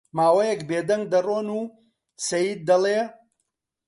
[0.17, 1.61] ماوەیەک بێ دەنگ دەڕۆن و
[2.27, 2.97] سەید دەڵێ: